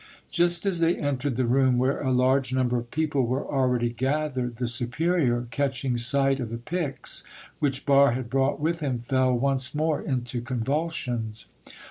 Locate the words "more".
9.75-10.01